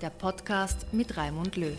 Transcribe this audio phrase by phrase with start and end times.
[0.00, 1.78] der Podcast mit Raimund Löw.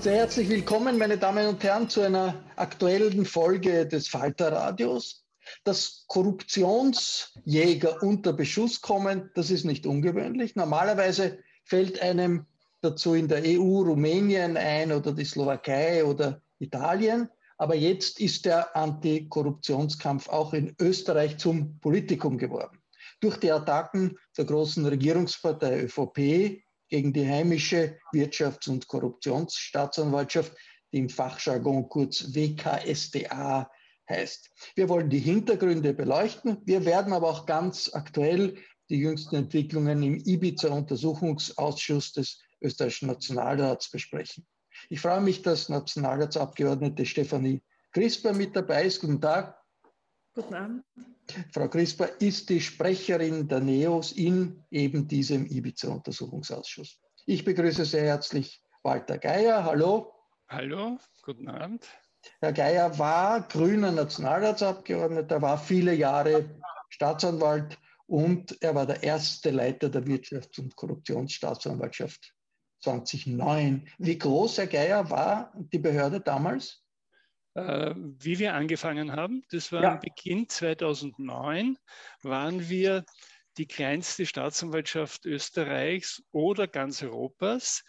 [0.00, 5.24] Sehr herzlich willkommen, meine Damen und Herren, zu einer aktuellen Folge des Falter Radios.
[5.64, 10.56] Dass Korruptionsjäger unter Beschuss kommen, das ist nicht ungewöhnlich.
[10.56, 12.46] Normalerweise fällt einem
[12.82, 17.30] dazu in der EU Rumänien ein oder die Slowakei oder Italien.
[17.56, 22.78] Aber jetzt ist der Antikorruptionskampf auch in Österreich zum Politikum geworden.
[23.20, 30.52] Durch die Attacken der großen Regierungspartei ÖVP gegen die heimische Wirtschafts- und Korruptionsstaatsanwaltschaft,
[30.92, 33.70] die im Fachjargon kurz WKSDA
[34.08, 34.50] heißt.
[34.74, 36.58] Wir wollen die Hintergründe beleuchten.
[36.64, 38.56] Wir werden aber auch ganz aktuell
[38.88, 44.46] die jüngsten Entwicklungen im Ibiza-Untersuchungsausschuss des österreichischen Nationalrats besprechen.
[44.88, 47.62] Ich freue mich, dass Nationalratsabgeordnete Stefanie
[47.92, 49.00] Crisper mit dabei ist.
[49.00, 49.55] Guten Tag.
[50.36, 50.84] Guten Abend.
[51.50, 57.00] Frau Crisper ist die Sprecherin der NEOS in eben diesem Ibiza-Untersuchungsausschuss.
[57.24, 59.64] Ich begrüße sehr herzlich Walter Geier.
[59.64, 60.12] Hallo.
[60.50, 61.86] Hallo, guten Abend.
[62.42, 66.50] Herr Geier war grüner Nationalratsabgeordneter, war viele Jahre
[66.90, 72.34] Staatsanwalt und er war der erste Leiter der Wirtschafts- und Korruptionsstaatsanwaltschaft
[72.82, 73.88] 2009.
[73.96, 76.85] Wie groß, Herr Geier, war die Behörde damals?
[77.56, 79.96] Äh, wie wir angefangen haben, das war Ja.
[80.00, 81.78] Beginn 2009,
[82.22, 83.04] waren wir
[83.58, 87.82] die kleinste Staatsanwaltschaft Österreichs oder ganz Europas,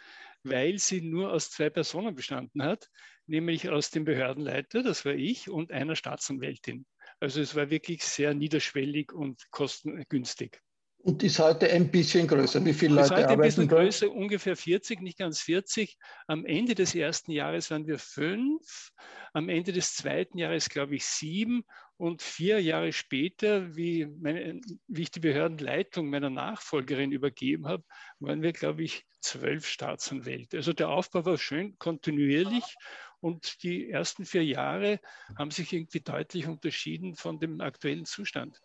[0.44, 2.90] weil sie nur aus zwei Personen bestanden hat,
[3.26, 6.86] nämlich aus dem Behördenleiter, das war ich, und einer Staatsanwältin.
[7.20, 10.62] Also es war wirklich sehr niederschwellig und kostengünstig.
[11.08, 12.66] Und ist heute ein bisschen größer.
[12.66, 13.82] Wie viele Leute heute ein bisschen arbeiten da?
[13.82, 15.98] größer, ungefähr 40, nicht ganz 40.
[16.28, 18.92] Am Ende des ersten Jahres waren wir fünf,
[19.32, 21.64] am Ende des zweiten Jahres glaube ich sieben
[21.96, 24.60] und vier Jahre später, wie, meine,
[24.90, 27.86] wie ich die Behördenleitung meiner Nachfolgerin übergeben habe,
[28.20, 30.58] waren wir glaube ich zwölf Staatsanwälte.
[30.58, 32.76] Also der Aufbau war schön kontinuierlich
[33.22, 35.00] und die ersten vier Jahre
[35.38, 38.60] haben sich irgendwie deutlich unterschieden von dem aktuellen Zustand.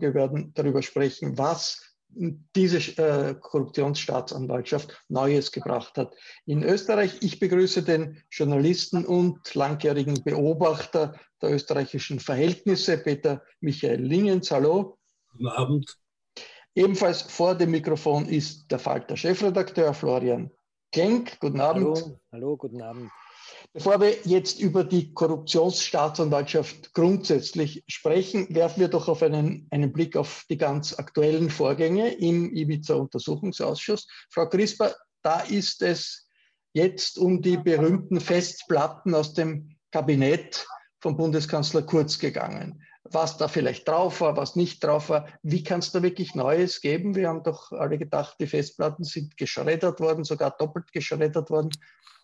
[0.00, 6.14] Wir werden darüber sprechen, was diese äh, Korruptionsstaatsanwaltschaft Neues gebracht hat.
[6.44, 14.50] In Österreich, ich begrüße den Journalisten und langjährigen Beobachter der österreichischen Verhältnisse, Peter Michael Lingens.
[14.50, 14.98] Hallo.
[15.32, 15.98] Guten Abend.
[16.74, 20.50] Ebenfalls vor dem Mikrofon ist der Falter Chefredakteur Florian
[20.92, 21.38] Klenk.
[21.40, 21.96] Guten Abend.
[21.96, 23.10] Hallo, hallo, guten Abend.
[23.72, 30.16] Bevor wir jetzt über die Korruptionsstaatsanwaltschaft grundsätzlich sprechen, werfen wir doch auf einen, einen Blick
[30.16, 34.08] auf die ganz aktuellen Vorgänge im Ibiza-Untersuchungsausschuss.
[34.30, 36.28] Frau Crisper, da ist es
[36.74, 40.66] jetzt um die berühmten Festplatten aus dem Kabinett
[41.00, 42.82] von Bundeskanzler Kurz gegangen.
[43.04, 45.26] Was da vielleicht drauf war, was nicht drauf war.
[45.42, 47.16] Wie kann es da wirklich Neues geben?
[47.16, 51.70] Wir haben doch alle gedacht, die Festplatten sind geschreddert worden, sogar doppelt geschreddert worden.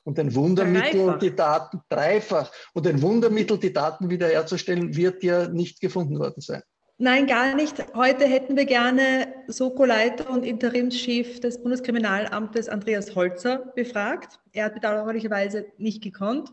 [0.04, 1.18] Und ein Wundermittel, dreifach.
[1.18, 2.52] die Daten dreifach.
[2.74, 6.62] Und ein Wundermittel, die Daten wiederherzustellen, wird ja nicht gefunden worden sein.
[7.00, 7.94] Nein, gar nicht.
[7.94, 14.40] Heute hätten wir gerne Soko-Leiter und Interimschef des Bundeskriminalamtes Andreas Holzer befragt.
[14.52, 16.50] Er hat bedauerlicherweise nicht gekonnt.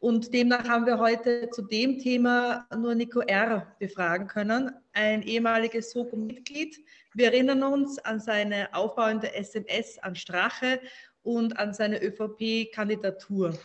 [0.00, 3.66] Und demnach haben wir heute zu dem Thema nur Nico R.
[3.78, 6.82] befragen können, ein ehemaliges Soko-Mitglied.
[7.12, 10.80] Wir erinnern uns an seine aufbauende SMS an Strache
[11.22, 13.58] und an seine ÖVP-Kandidatur.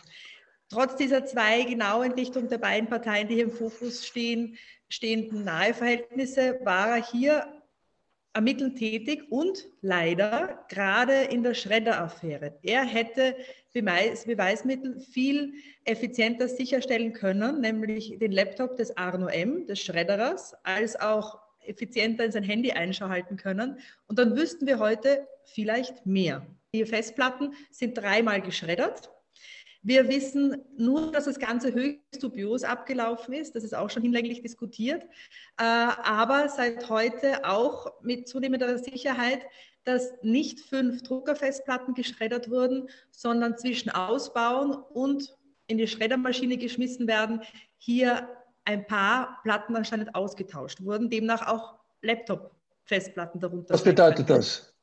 [0.69, 4.57] Trotz dieser zwei genauen Richtung der beiden Parteien, die hier im Fokus stehen,
[4.89, 7.47] stehenden Naheverhältnisse war er hier
[8.33, 12.59] ermittelnd tätig und leider gerade in der Schredder-Affäre.
[12.61, 13.35] Er hätte
[13.73, 15.53] Beweis, Beweismittel viel
[15.85, 22.31] effizienter sicherstellen können, nämlich den Laptop des Arno M., des Schredderers, als auch effizienter in
[22.31, 23.79] sein Handy einschalten können.
[24.07, 26.45] Und dann wüssten wir heute vielleicht mehr.
[26.77, 29.11] Die Festplatten sind dreimal geschreddert
[29.87, 33.55] wir wissen nur, dass das Ganze höchst dubios abgelaufen ist.
[33.55, 35.03] Das ist auch schon hinlänglich diskutiert.
[35.57, 39.45] Äh, aber seit heute auch mit zunehmender Sicherheit,
[39.85, 45.37] dass nicht fünf Druckerfestplatten geschreddert wurden, sondern zwischen Ausbauen und
[45.67, 47.41] in die Schreddermaschine geschmissen werden,
[47.77, 48.27] hier
[48.65, 53.73] ein paar Platten anscheinend ausgetauscht wurden, demnach auch Laptop-Festplatten darunter.
[53.73, 54.76] Was bedeutet das?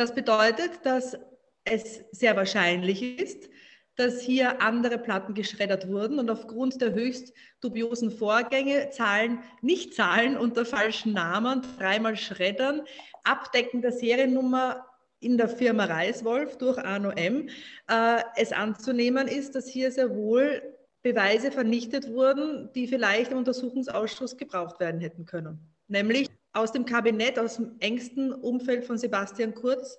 [0.00, 1.18] Das bedeutet, dass
[1.64, 3.50] es sehr wahrscheinlich ist,
[3.96, 10.38] dass hier andere Platten geschreddert wurden und aufgrund der höchst dubiosen Vorgänge Zahlen, nicht Zahlen
[10.38, 12.80] unter falschen Namen, dreimal schreddern,
[13.24, 14.86] Abdecken der Seriennummer
[15.18, 17.50] in der Firma Reiswolf durch Arno M.
[17.90, 20.62] Äh, es anzunehmen ist, dass hier sehr wohl
[21.02, 25.58] Beweise vernichtet wurden, die vielleicht im Untersuchungsausschuss gebraucht werden hätten können.
[25.88, 29.98] Nämlich aus dem Kabinett, aus dem engsten Umfeld von Sebastian Kurz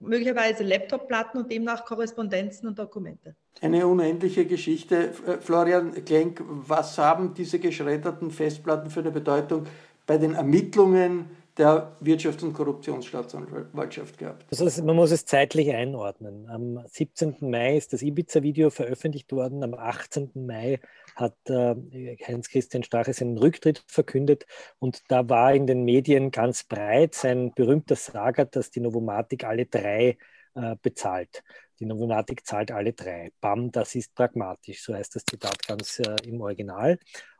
[0.00, 3.34] möglicherweise Laptopplatten und demnach Korrespondenzen und Dokumente.
[3.60, 5.12] Eine unendliche Geschichte.
[5.26, 9.66] Äh, Florian Klenk, was haben diese geschredderten Festplatten für eine Bedeutung
[10.06, 14.46] bei den Ermittlungen der Wirtschafts- und Korruptionsstaatsanwaltschaft gehabt.
[14.50, 16.48] Also man muss es zeitlich einordnen.
[16.48, 17.36] Am 17.
[17.40, 19.62] Mai ist das Ibiza-Video veröffentlicht worden.
[19.64, 20.30] Am 18.
[20.34, 20.80] Mai
[21.16, 24.46] hat äh, Heinz-Christian Strache seinen Rücktritt verkündet.
[24.78, 29.66] Und da war in den Medien ganz breit sein berühmter Saga, dass die Novomatic alle
[29.66, 30.16] drei
[30.54, 31.42] äh, bezahlt.
[31.80, 33.30] Die Novomatic zahlt alle drei.
[33.40, 36.98] Bam, das ist pragmatisch, so heißt das Zitat ganz äh, im Original.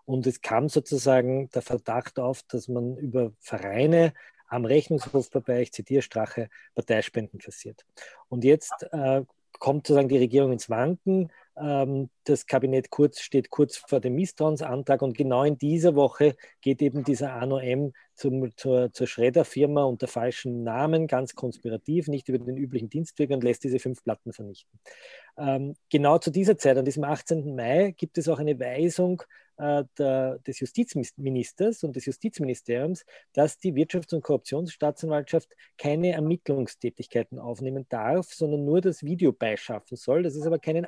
[0.08, 4.14] Und es kam sozusagen der Verdacht auf, dass man über Vereine
[4.46, 7.84] am Rechnungshof vorbei, ich zitiere Strache, Parteispenden kassiert.
[8.30, 9.24] Und jetzt äh,
[9.58, 11.30] kommt sozusagen die Regierung ins Wanken.
[11.60, 16.82] Ähm, das Kabinett Kurz steht kurz vor dem Misstrauensantrag und genau in dieser Woche geht
[16.82, 17.92] eben dieser Arno M.
[18.14, 23.44] Zum, zur, zur Schredder-Firma unter falschen Namen, ganz konspirativ, nicht über den üblichen Dienstweg und
[23.44, 24.78] lässt diese fünf Platten vernichten.
[25.36, 27.54] Ähm, genau zu dieser Zeit, an diesem 18.
[27.54, 29.22] Mai, gibt es auch eine Weisung
[29.58, 37.86] äh, der, des Justizministers und des Justizministeriums, dass die Wirtschafts- und Korruptionsstaatsanwaltschaft keine Ermittlungstätigkeiten aufnehmen
[37.88, 40.84] darf, sondern nur das Video beischaffen soll, dass es aber keinen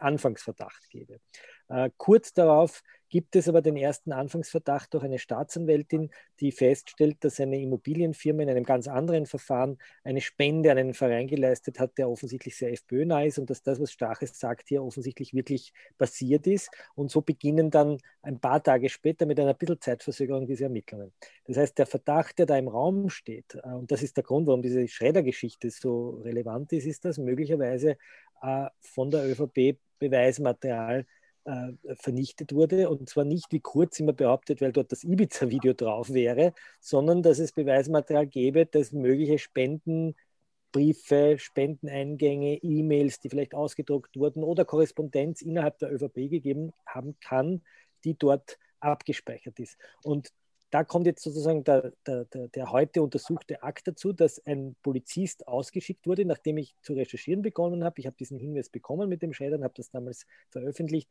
[0.60, 1.20] Anfangsverdacht gebe.
[1.68, 7.40] Äh, kurz darauf gibt es aber den ersten Anfangsverdacht durch eine Staatsanwältin, die feststellt, dass
[7.40, 12.08] eine Immobilienfirma in einem ganz anderen Verfahren eine Spende an einen Verein geleistet hat, der
[12.08, 16.70] offensichtlich sehr FPÖ-nah ist und dass das, was Straches sagt, hier offensichtlich wirklich passiert ist.
[16.94, 21.12] Und so beginnen dann ein paar Tage später mit einer bisschen Zeitverzögerung diese Ermittlungen.
[21.46, 24.46] Das heißt, der Verdacht, der da im Raum steht, äh, und das ist der Grund,
[24.46, 27.96] warum diese Schredder-Geschichte so relevant ist, ist, dass möglicherweise
[28.40, 31.07] äh, von der ÖVP Beweismaterial
[31.45, 32.90] äh, vernichtet wurde.
[32.90, 37.38] Und zwar nicht, wie Kurz immer behauptet, weil dort das Ibiza-Video drauf wäre, sondern dass
[37.38, 45.78] es Beweismaterial gäbe, dass mögliche Spendenbriefe, Spendeneingänge, E-Mails, die vielleicht ausgedruckt wurden oder Korrespondenz innerhalb
[45.78, 47.62] der ÖVP gegeben haben kann,
[48.04, 49.78] die dort abgespeichert ist.
[50.02, 50.33] Und
[50.70, 55.48] da kommt jetzt sozusagen der, der, der, der, heute untersuchte Akt dazu, dass ein Polizist
[55.48, 57.98] ausgeschickt wurde, nachdem ich zu recherchieren begonnen habe.
[57.98, 61.08] Ich habe diesen Hinweis bekommen mit dem Scheidern, habe das damals veröffentlicht.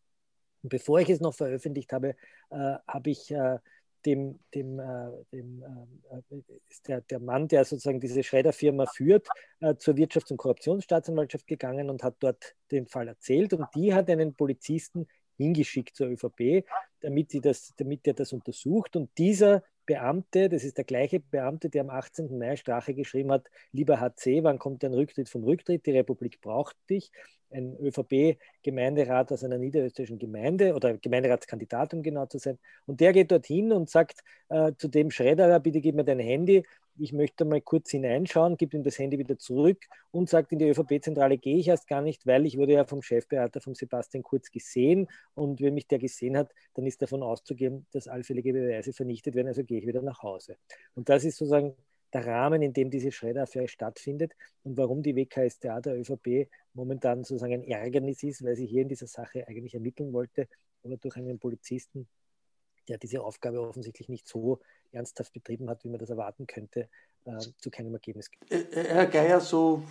[0.63, 2.15] Und bevor ich es noch veröffentlicht habe,
[2.49, 3.59] äh, habe ich äh,
[4.05, 9.27] dem, dem, äh, dem äh, ist der, der Mann, der sozusagen diese Schredderfirma führt,
[9.59, 13.53] äh, zur Wirtschafts- und Korruptionsstaatsanwaltschaft gegangen und hat dort den Fall erzählt.
[13.53, 15.07] Und die hat einen Polizisten
[15.39, 16.65] hingeschickt zur ÖVP,
[16.99, 18.95] damit, die das, damit er das untersucht.
[18.95, 22.37] Und dieser Beamte, das ist der gleiche Beamte, der am 18.
[22.37, 25.85] Mai Strache geschrieben hat, lieber HC, wann kommt ein Rücktritt vom Rücktritt?
[25.85, 27.11] Die Republik braucht dich
[27.51, 32.59] ein ÖVP-Gemeinderat aus einer niederösterreichischen Gemeinde oder Gemeinderatskandidat, um genau zu sein.
[32.85, 34.19] Und der geht dorthin und sagt
[34.49, 36.63] äh, zu dem Schredderer, bitte gib mir dein Handy,
[36.99, 40.69] ich möchte mal kurz hineinschauen, gibt ihm das Handy wieder zurück und sagt, in die
[40.69, 44.51] ÖVP-Zentrale gehe ich erst gar nicht, weil ich wurde ja vom Chefbeamter, von Sebastian Kurz
[44.51, 49.35] gesehen und wenn mich der gesehen hat, dann ist davon auszugehen, dass allfällige Beweise vernichtet
[49.35, 50.57] werden, also gehe ich wieder nach Hause.
[50.95, 51.75] Und das ist sozusagen
[52.13, 57.53] der Rahmen, in dem diese Schredder-Affäre stattfindet und warum die WKStA der ÖVP momentan sozusagen
[57.53, 60.47] ein Ärgernis ist, weil sie hier in dieser Sache eigentlich ermitteln wollte,
[60.83, 62.07] aber durch einen Polizisten
[62.89, 64.59] der diese Aufgabe offensichtlich nicht so
[64.91, 66.89] ernsthaft betrieben hat, wie man das erwarten könnte,
[67.25, 68.51] äh, zu keinem Ergebnis gibt.
[68.51, 69.83] Äh, äh, Herr Geier, so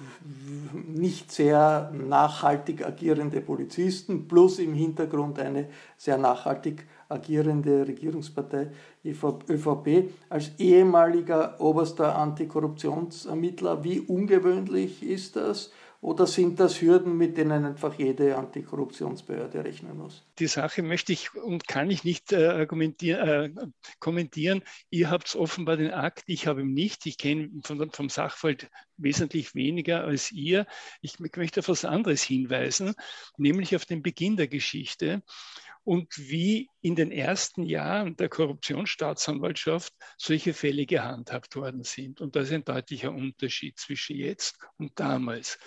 [0.73, 8.71] nicht sehr nachhaltig agierende Polizisten plus im Hintergrund eine sehr nachhaltig agierende Regierungspartei
[9.05, 10.11] ÖVP.
[10.29, 15.71] Als ehemaliger oberster Antikorruptionsermittler, wie ungewöhnlich ist das?
[16.01, 20.25] Oder sind das Hürden, mit denen einfach jede Antikorruptionsbehörde rechnen muss?
[20.39, 22.67] Die Sache möchte ich und kann ich nicht äh, äh,
[23.99, 24.63] kommentieren.
[24.91, 27.05] Ihr habt offenbar den Akt, ich habe ihn nicht.
[27.07, 30.67] Ich kenne vom, vom Sachverhalt wesentlich weniger als ihr.
[31.01, 32.95] Ich möchte auf etwas anderes hinweisen,
[33.37, 35.23] nämlich auf den Beginn der Geschichte
[35.89, 42.21] und wie in den ersten Jahren der Korruptionsstaatsanwaltschaft solche Fälle gehandhabt worden sind.
[42.21, 45.59] Und das ist ein deutlicher Unterschied zwischen jetzt und damals.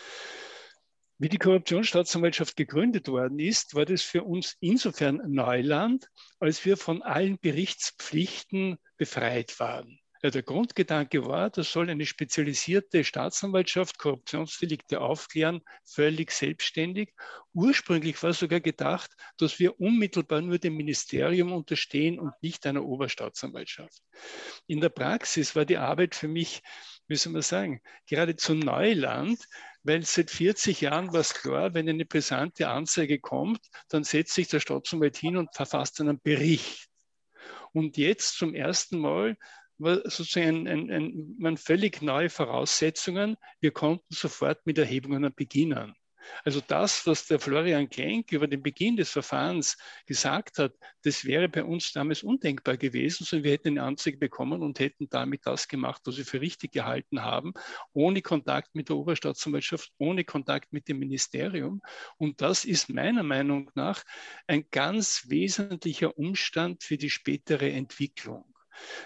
[1.17, 6.07] Wie die Korruptionsstaatsanwaltschaft gegründet worden ist, war das für uns insofern Neuland,
[6.39, 10.00] als wir von allen Berichtspflichten befreit waren.
[10.23, 17.11] Der Grundgedanke war, das soll eine spezialisierte Staatsanwaltschaft Korruptionsdelikte aufklären, völlig selbstständig.
[17.53, 24.03] Ursprünglich war sogar gedacht, dass wir unmittelbar nur dem Ministerium unterstehen und nicht einer Oberstaatsanwaltschaft.
[24.67, 26.61] In der Praxis war die Arbeit für mich,
[27.09, 29.43] soll man sagen, geradezu Neuland,
[29.81, 33.59] weil seit 40 Jahren war es klar, wenn eine brisante Anzeige kommt,
[33.89, 36.87] dann setzt sich der Staatsanwalt hin und verfasst einen Bericht.
[37.73, 39.37] Und jetzt zum ersten Mal
[39.81, 43.37] sozusagen ein, ein, ein, völlig neue Voraussetzungen.
[43.59, 45.95] Wir konnten sofort mit Erhebungen beginnen.
[46.43, 50.73] Also das, was der Florian Klenk über den Beginn des Verfahrens gesagt hat,
[51.03, 55.09] das wäre bei uns damals undenkbar gewesen, sondern wir hätten eine Anzeige bekommen und hätten
[55.09, 57.53] damit das gemacht, was wir für richtig gehalten haben,
[57.93, 61.81] ohne Kontakt mit der Oberstaatsanwaltschaft, ohne Kontakt mit dem Ministerium.
[62.17, 64.03] Und das ist meiner Meinung nach
[64.47, 68.50] ein ganz wesentlicher Umstand für die spätere Entwicklung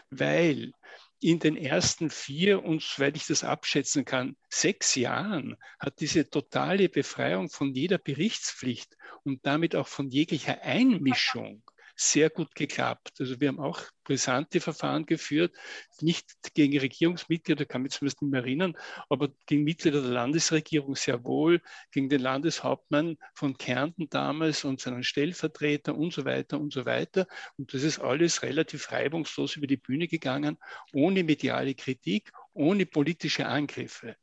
[0.09, 0.71] weil
[1.19, 6.89] in den ersten vier und, soweit ich das abschätzen kann, sechs Jahren hat diese totale
[6.89, 11.63] Befreiung von jeder Berichtspflicht und damit auch von jeglicher Einmischung
[11.95, 13.13] sehr gut geklappt.
[13.19, 15.55] Also wir haben auch brisante Verfahren geführt,
[16.01, 18.77] nicht gegen Regierungsmitglieder, kann mich zumindest nicht mehr erinnern,
[19.09, 21.61] aber gegen Mitglieder der Landesregierung sehr wohl,
[21.91, 27.27] gegen den Landeshauptmann von Kärnten damals und seinen Stellvertreter und so weiter und so weiter.
[27.57, 30.57] Und das ist alles relativ reibungslos über die Bühne gegangen,
[30.93, 34.15] ohne mediale Kritik, ohne politische Angriffe.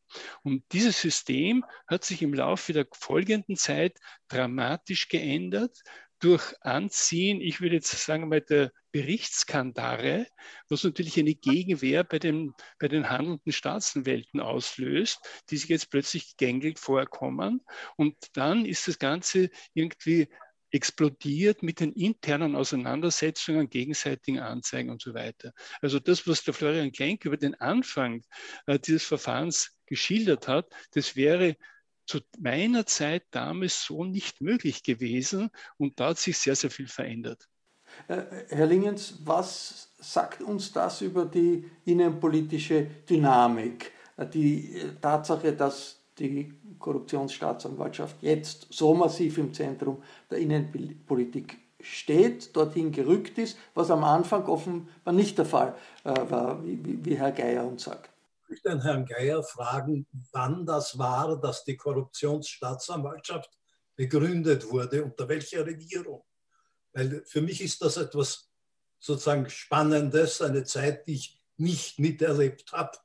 [0.42, 3.98] Und dieses System hat sich im Laufe der folgenden Zeit
[4.28, 5.82] dramatisch geändert
[6.22, 10.26] durch Anziehen, ich würde jetzt sagen mal, der Berichtskandare,
[10.68, 15.18] was natürlich eine Gegenwehr bei den, bei den handelnden Staatsanwälten auslöst,
[15.50, 17.60] die sich jetzt plötzlich gängig vorkommen.
[17.96, 20.28] Und dann ist das Ganze irgendwie
[20.70, 25.52] explodiert mit den internen Auseinandersetzungen, gegenseitigen Anzeigen und so weiter.
[25.80, 28.22] Also das, was der Florian Klenk über den Anfang
[28.66, 31.56] äh, dieses Verfahrens geschildert hat, das wäre
[32.12, 36.86] zu meiner Zeit damals so nicht möglich gewesen und da hat sich sehr, sehr viel
[36.86, 37.48] verändert.
[38.08, 43.92] Äh, Herr Lingens, was sagt uns das über die innenpolitische Dynamik?
[44.18, 52.54] Äh, die äh, Tatsache, dass die Korruptionsstaatsanwaltschaft jetzt so massiv im Zentrum der Innenpolitik steht,
[52.54, 57.84] dorthin gerückt ist, was am Anfang offenbar nicht der Fall war, wie, Herr Geier uns
[57.84, 58.11] sagt
[58.52, 63.50] möchte den Herrn Geier fragen, wann das war, dass die Korruptionsstaatsanwaltschaft
[63.96, 66.22] begründet wurde, unter welcher Regierung.
[66.92, 68.50] Weil für mich ist das etwas
[68.98, 72.98] sozusagen Spannendes, eine Zeit, die ich nicht miterlebt habe,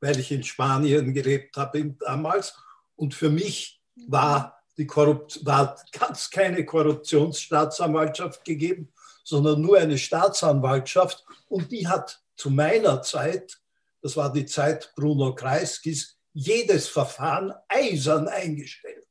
[0.00, 2.56] weil ich in Spanien gelebt habe damals.
[2.96, 8.92] Und für mich war die Korrupt war ganz keine Korruptionsstaatsanwaltschaft gegeben,
[9.22, 11.24] sondern nur eine Staatsanwaltschaft.
[11.48, 13.60] Und die hat zu meiner Zeit
[14.04, 19.08] das war die Zeit Bruno Kreiskis, jedes Verfahren eisern eingestellt.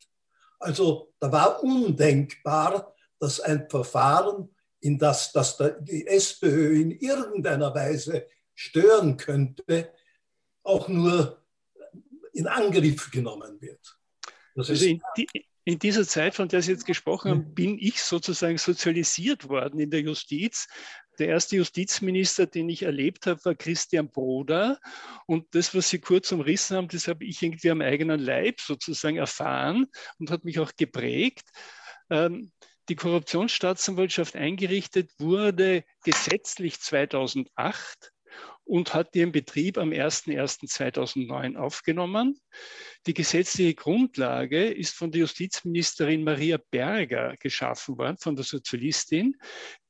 [0.60, 8.28] Also da war undenkbar, dass ein Verfahren, in das, das die SPÖ in irgendeiner Weise
[8.54, 9.92] stören könnte,
[10.62, 11.44] auch nur
[12.34, 13.98] in Angriff genommen wird.
[14.54, 15.28] Das also in, die,
[15.64, 19.90] in dieser Zeit, von der Sie jetzt gesprochen haben, bin ich sozusagen sozialisiert worden in
[19.90, 20.68] der Justiz,
[21.20, 24.80] Der erste Justizminister, den ich erlebt habe, war Christian Broda.
[25.28, 29.18] Und das, was Sie kurz umrissen haben, das habe ich irgendwie am eigenen Leib sozusagen
[29.18, 29.88] erfahren
[30.20, 31.48] und hat mich auch geprägt.
[32.10, 32.52] Ähm,
[32.90, 38.13] die Korruptionsstaatsanwaltschaft eingerichtet wurde gesetzlich 2008
[38.66, 42.40] und hat ihren Betrieb am 01.01.2009 aufgenommen.
[43.06, 49.36] Die gesetzliche Grundlage ist von der Justizministerin Maria Berger geschaffen worden, von der Sozialistin,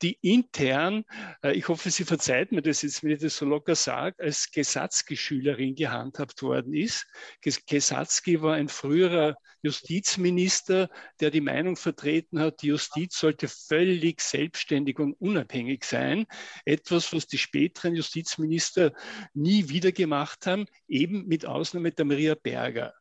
[0.02, 1.06] die intern,
[1.44, 4.50] äh, ich hoffe, sie verzeiht mir das jetzt, wenn ich das so locker sage, als
[4.52, 7.06] Gesatzgeschülerin gehandhabt worden ist.
[7.42, 10.90] Gesatzki war ein früherer Justizminister,
[11.22, 16.26] der die Meinung vertreten hat, die Justiz sollte völlig selbstständig und unabhängig sein.
[16.66, 18.94] Etwas, was die späteren Justizminister
[19.34, 22.94] nie wieder gemacht haben, eben mit Ausnahme der Maria Berger.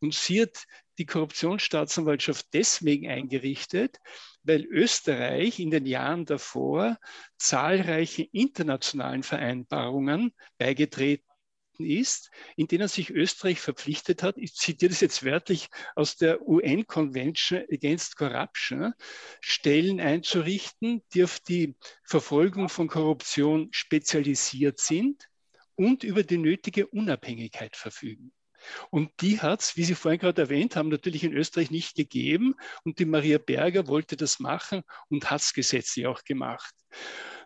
[0.00, 0.66] Und sie hat
[0.98, 3.98] die Korruptionsstaatsanwaltschaft deswegen eingerichtet,
[4.42, 6.98] weil Österreich in den Jahren davor
[7.38, 11.27] zahlreiche internationalen Vereinbarungen beigetreten
[11.84, 16.86] ist, in denen sich Österreich verpflichtet hat, ich zitiere das jetzt wörtlich aus der UN
[16.86, 18.94] Convention Against Corruption,
[19.40, 25.28] Stellen einzurichten, die auf die Verfolgung von Korruption spezialisiert sind
[25.74, 28.32] und über die nötige Unabhängigkeit verfügen.
[28.90, 32.54] Und die hat es, wie Sie vorhin gerade erwähnt haben, natürlich in Österreich nicht gegeben.
[32.84, 36.74] Und die Maria Berger wollte das machen und hat es gesetzlich auch gemacht.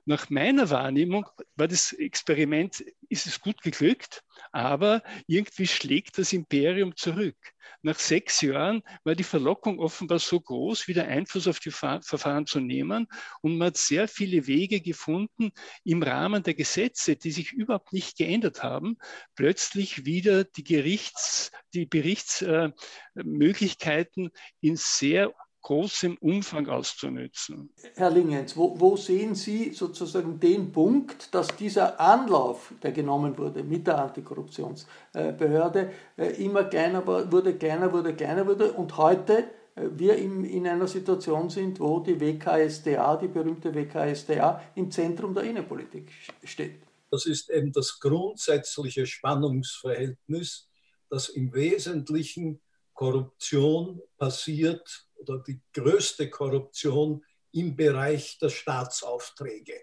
[0.05, 6.97] Nach meiner Wahrnehmung war das Experiment, ist es gut geglückt, aber irgendwie schlägt das Imperium
[6.97, 7.37] zurück.
[7.83, 12.59] Nach sechs Jahren war die Verlockung offenbar so groß, wieder Einfluss auf die Verfahren zu
[12.59, 13.07] nehmen.
[13.43, 15.53] Und man hat sehr viele Wege gefunden,
[15.85, 18.97] im Rahmen der Gesetze, die sich überhaupt nicht geändert haben,
[19.37, 24.31] plötzlich wieder die Gerichts-, die Berichtsmöglichkeiten
[24.61, 25.33] in sehr
[25.63, 27.71] großem Umfang auszunützen.
[27.95, 33.63] Herr Lingens, wo, wo, sehen Sie sozusagen den Punkt, dass dieser Anlauf, der genommen wurde
[33.63, 39.45] mit der Antikorruptionsbehörde, äh, immer kleiner wurde, kleiner wurde, kleiner wurde und heute
[39.77, 45.45] äh, wir in, einer Situation sind, wo die WKSDA, die berühmte WKSDA, im Zentrum der
[45.45, 46.11] Innenpolitik
[46.45, 46.83] steht?
[47.11, 50.69] Das ist eben das grundsätzliche Spannungsverhältnis,
[51.09, 52.61] das im Wesentlichen
[52.95, 59.75] Korruption passiert oder die größte Korruption im Bereich der Staatsaufträge.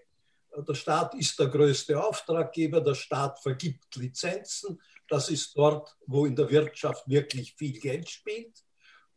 [0.56, 4.80] Der Staat ist der größte Auftraggeber, der Staat vergibt Lizenzen.
[5.08, 8.64] Das ist dort, wo in der Wirtschaft wirklich viel Geld spielt.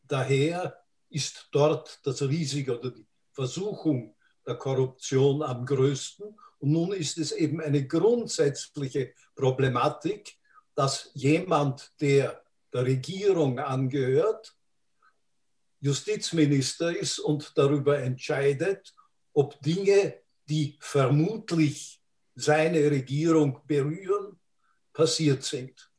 [0.04, 0.78] Daher
[1.10, 6.38] ist dort das Risiko oder die Versuchung der Korruption am größten.
[6.60, 10.38] Und nun ist es eben eine grundsätzliche Problematik,
[10.76, 14.56] dass jemand, der der Regierung angehört,
[15.84, 18.94] Justizminister ist und darüber entscheidet,
[19.34, 20.16] ob Dinge,
[20.48, 22.02] die vermutlich
[22.36, 24.40] seine Regierung berühren,
[24.94, 25.92] passiert sind.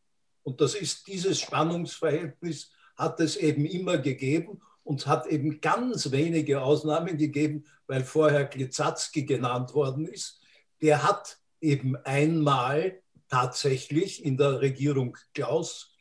[0.43, 6.63] Und das ist dieses Spannungsverhältnis hat es eben immer gegeben und hat eben ganz wenige
[6.63, 10.41] Ausnahmen gegeben, weil vorher Glizatzki genannt worden ist.
[10.81, 15.95] Der hat eben einmal tatsächlich in der Regierung Klaus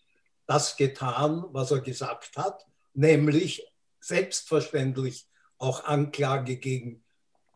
[0.45, 3.65] das getan, was er gesagt hat, nämlich
[4.03, 7.03] selbstverständlich auch Anklage gegen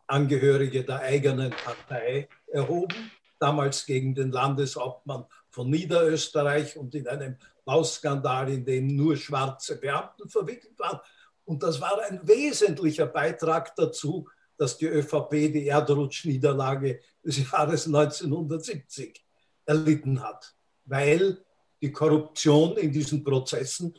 [0.06, 8.48] Angehörige der eigenen Partei erhoben, damals gegen den Landeshauptmann von Niederösterreich und in einem Bauskandal,
[8.50, 11.00] in dem nur schwarze Beamten verwickelt waren.
[11.44, 19.22] Und das war ein wesentlicher Beitrag dazu, dass die ÖVP die Erdrutschniederlage des Jahres 1970
[19.66, 20.54] erlitten hat,
[20.86, 21.44] weil
[21.80, 23.94] die Korruption in diesen Prozessen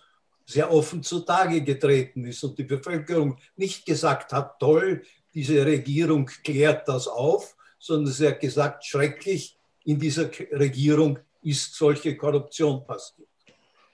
[0.49, 6.87] sehr offen zutage getreten ist und die Bevölkerung nicht gesagt hat, toll, diese Regierung klärt
[6.87, 13.29] das auf, sondern sie hat gesagt, schrecklich, in dieser Regierung ist solche Korruption passiert.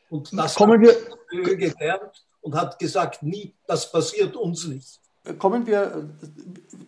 [0.10, 0.96] Und das Kommen hat
[1.30, 5.02] wir gelernt und hat gesagt, nie, das passiert uns nicht.
[5.40, 6.10] Kommen wir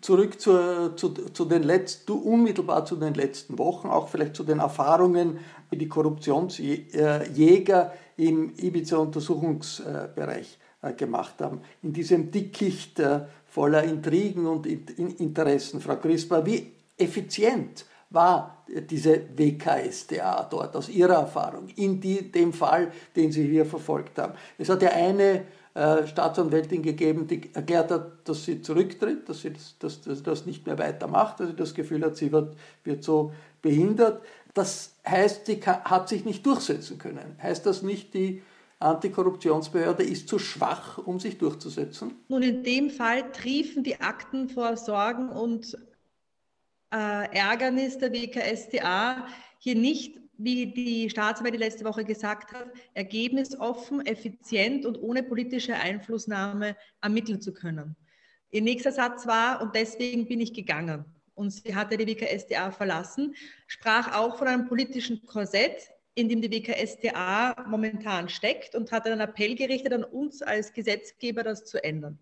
[0.01, 4.59] zurück zur, zu, zu den letzten, unmittelbar zu den letzten Wochen, auch vielleicht zu den
[4.59, 11.61] Erfahrungen, wie die Korruptionsjäger im Ibiza-Untersuchungsbereich äh, gemacht haben.
[11.81, 20.47] In diesem Dickicht äh, voller Intrigen und Interessen, Frau Crisper, wie effizient war diese WKSDA
[20.49, 24.33] dort aus Ihrer Erfahrung, in die, dem Fall, den Sie hier verfolgt haben?
[24.57, 25.41] Es hat ja eine äh,
[26.07, 30.65] Staatsanwältin gegeben, die erklärt hat, dass sie zurücktritt, dass sie das, dass, dass das nicht
[30.65, 34.23] mehr weitermacht, dass sie das Gefühl hat, sie wird, wird so behindert.
[34.53, 37.37] Das heißt, sie hat sich nicht durchsetzen können.
[37.41, 38.41] Heißt das nicht, die
[38.79, 42.15] Antikorruptionsbehörde ist zu schwach, um sich durchzusetzen?
[42.27, 45.77] Nun, in dem Fall triefen die Akten vor Sorgen und
[46.91, 49.27] äh, Ärgernis der WKStA,
[49.59, 56.75] hier nicht, wie die Staatsanwältin letzte Woche gesagt hat, ergebnisoffen, effizient und ohne politische Einflussnahme
[57.01, 57.95] ermitteln zu können.
[58.51, 61.05] Ihr nächster Satz war, und deswegen bin ich gegangen.
[61.35, 63.35] Und sie hatte die WKStA verlassen,
[63.67, 69.19] sprach auch von einem politischen Korsett, in dem die WKStA momentan steckt und hat einen
[69.19, 72.17] Appell gerichtet an uns als Gesetzgeber, das zu ändern.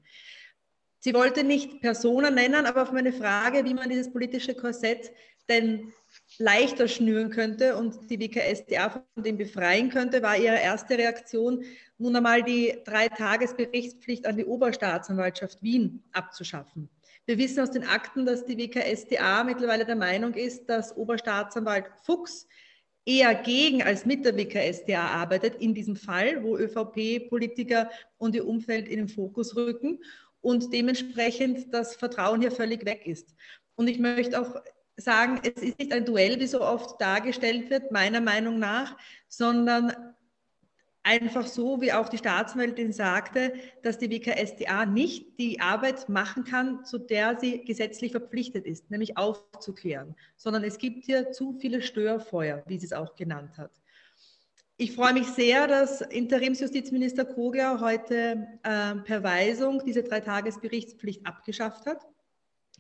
[0.99, 5.13] Sie wollte nicht Personen nennen, aber auf meine Frage, wie man dieses politische Korsett
[5.47, 5.93] denn
[6.39, 11.63] leichter schnüren könnte und die WKSDA von dem befreien könnte, war ihre erste Reaktion,
[11.98, 16.89] nun einmal die Drei-Tages-Berichtspflicht an die Oberstaatsanwaltschaft Wien abzuschaffen.
[17.26, 22.48] Wir wissen aus den Akten, dass die WKSDA mittlerweile der Meinung ist, dass Oberstaatsanwalt Fuchs
[23.06, 28.88] eher gegen als mit der WKSDA arbeitet, in diesem Fall, wo ÖVP-Politiker und ihr Umfeld
[28.88, 30.04] in den Fokus rücken
[30.41, 33.34] und dementsprechend das Vertrauen hier völlig weg ist.
[33.76, 34.62] Und ich möchte auch
[34.97, 39.93] sagen, es ist nicht ein Duell, wie so oft dargestellt wird, meiner Meinung nach, sondern
[41.05, 43.53] einfach so, wie auch die Staatsanwältin sagte,
[43.84, 49.17] dass die WKSDA nicht die Arbeit machen kann, zu der sie gesetzlich verpflichtet ist, nämlich
[49.17, 53.71] aufzuklären, sondern es gibt hier zu viele Störfeuer, wie sie es auch genannt hat.
[54.77, 62.05] Ich freue mich sehr, dass Interimsjustizminister Kogler heute äh, per Weisung diese Dreitagesberichtspflicht abgeschafft hat.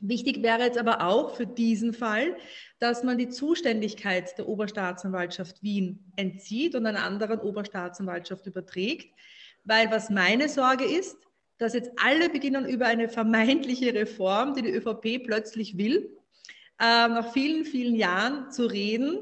[0.01, 2.35] Wichtig wäre jetzt aber auch für diesen Fall,
[2.79, 9.13] dass man die Zuständigkeit der Oberstaatsanwaltschaft Wien entzieht und einer anderen Oberstaatsanwaltschaft überträgt,
[9.63, 11.17] weil was meine Sorge ist,
[11.57, 16.09] dass jetzt alle beginnen über eine vermeintliche Reform, die die ÖVP plötzlich will,
[16.79, 19.19] äh, nach vielen, vielen Jahren zu reden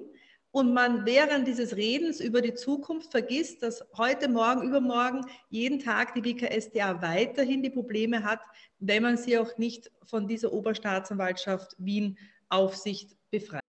[0.54, 6.14] und man während dieses Redens über die Zukunft vergisst, dass heute, morgen, übermorgen, jeden Tag
[6.14, 8.40] die WKSDA weiterhin die Probleme hat,
[8.80, 12.18] wenn man sie auch nicht von dieser Oberstaatsanwaltschaft Wien
[12.50, 13.62] Aufsicht befreit.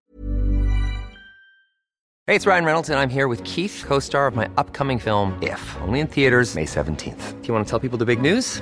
[2.27, 5.59] Hey, it's Ryan Reynolds and I'm here with Keith, co-star of my upcoming film If,
[5.81, 7.41] only in theaters May 17th.
[7.41, 8.61] Do you want to tell people the big news?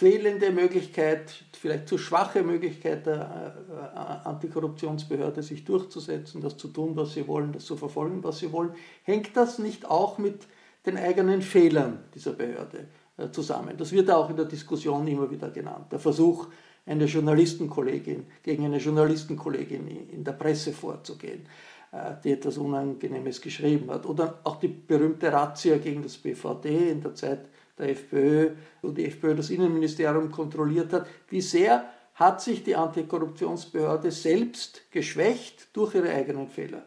[0.00, 7.12] fehlende Möglichkeit, vielleicht zu schwache Möglichkeit der äh, Antikorruptionsbehörde, sich durchzusetzen, das zu tun, was
[7.12, 8.70] sie wollen, das zu verfolgen, was sie wollen.
[9.02, 10.46] Hängt das nicht auch mit
[10.86, 13.76] den eigenen Fehlern dieser Behörde äh, zusammen?
[13.76, 15.92] Das wird auch in der Diskussion immer wieder genannt.
[15.92, 16.46] Der Versuch,
[16.86, 21.44] eine Journalistenkollegin gegen eine Journalistenkollegin in der Presse vorzugehen,
[21.92, 24.06] äh, die etwas Unangenehmes geschrieben hat.
[24.06, 27.40] Oder auch die berühmte Razzia gegen das BVD in der Zeit
[27.80, 28.50] der FPÖ,
[28.82, 31.06] wo die FPÖ das Innenministerium kontrolliert hat.
[31.28, 36.84] Wie sehr hat sich die Antikorruptionsbehörde selbst geschwächt durch ihre eigenen Fehler?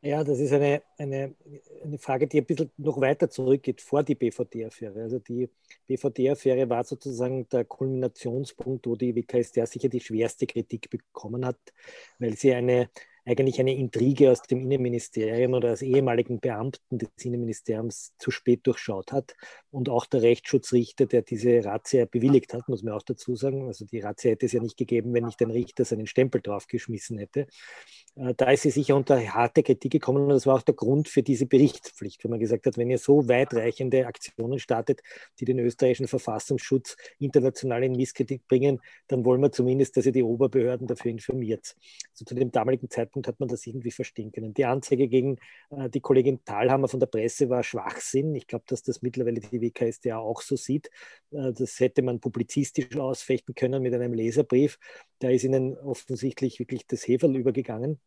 [0.00, 1.34] Ja, das ist eine, eine,
[1.82, 5.02] eine Frage, die ein bisschen noch weiter zurückgeht vor die BVD-Affäre.
[5.02, 5.50] Also die
[5.88, 11.58] BVD-Affäre war sozusagen der Kulminationspunkt, wo die WKStA sicher die schwerste Kritik bekommen hat,
[12.20, 12.90] weil sie eine
[13.28, 19.12] eigentlich eine Intrige aus dem Innenministerium oder aus ehemaligen Beamten des Innenministeriums zu spät durchschaut
[19.12, 19.34] hat.
[19.70, 23.66] Und auch der Rechtsschutzrichter, der diese Razzia bewilligt hat, muss man auch dazu sagen.
[23.66, 27.18] Also die Razzia hätte es ja nicht gegeben, wenn nicht ein Richter seinen Stempel draufgeschmissen
[27.18, 27.46] hätte.
[28.18, 31.08] Äh, da ist sie sicher unter harte Kritik gekommen und das war auch der Grund
[31.08, 35.02] für diese Berichtspflicht, wenn man gesagt hat, wenn ihr so weitreichende Aktionen startet,
[35.38, 40.22] die den österreichischen Verfassungsschutz international in Misskredit bringen, dann wollen wir zumindest, dass ihr die
[40.22, 41.76] Oberbehörden dafür informiert.
[42.12, 44.54] Also zu dem damaligen Zeitpunkt hat man das irgendwie verstehen können.
[44.54, 45.38] Die Anzeige gegen
[45.70, 48.34] äh, die Kollegin Thalhammer von der Presse war Schwachsinn.
[48.34, 50.90] Ich glaube, dass das mittlerweile die WKStA auch so sieht.
[51.30, 54.78] Äh, das hätte man publizistisch ausfechten können mit einem Leserbrief.
[55.18, 58.00] Da ist ihnen offensichtlich wirklich das Heferl übergegangen.